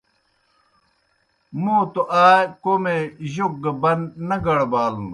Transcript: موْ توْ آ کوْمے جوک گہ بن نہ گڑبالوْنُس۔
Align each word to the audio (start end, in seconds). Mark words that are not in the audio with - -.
موْ 1.61 1.75
توْ 1.93 2.01
آ 2.23 2.25
کوْمے 2.61 2.95
جوک 3.33 3.53
گہ 3.63 3.71
بن 3.81 3.99
نہ 4.27 4.35
گڑبالوْنُس۔ 4.43 5.09